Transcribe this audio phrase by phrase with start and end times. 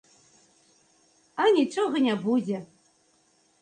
[1.45, 2.67] А нічога не будзе!